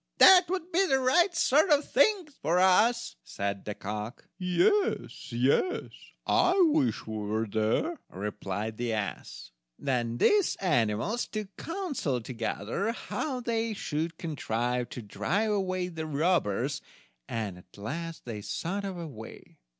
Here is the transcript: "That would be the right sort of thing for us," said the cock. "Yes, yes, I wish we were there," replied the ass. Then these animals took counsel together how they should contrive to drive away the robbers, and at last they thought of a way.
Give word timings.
"That 0.17 0.45
would 0.49 0.71
be 0.71 0.83
the 0.87 0.97
right 0.99 1.35
sort 1.35 1.69
of 1.69 1.85
thing 1.87 2.27
for 2.41 2.57
us," 2.59 3.17
said 3.23 3.63
the 3.65 3.75
cock. 3.75 4.27
"Yes, 4.39 5.31
yes, 5.31 5.91
I 6.25 6.59
wish 6.73 7.05
we 7.05 7.17
were 7.17 7.45
there," 7.45 7.99
replied 8.09 8.77
the 8.77 8.93
ass. 8.93 9.51
Then 9.77 10.17
these 10.17 10.55
animals 10.55 11.27
took 11.27 11.55
counsel 11.55 12.19
together 12.19 12.91
how 12.93 13.41
they 13.41 13.75
should 13.75 14.17
contrive 14.17 14.89
to 14.89 15.03
drive 15.03 15.51
away 15.51 15.87
the 15.87 16.07
robbers, 16.07 16.81
and 17.29 17.59
at 17.59 17.77
last 17.77 18.25
they 18.25 18.41
thought 18.41 18.83
of 18.83 18.97
a 18.97 19.05
way. 19.05 19.59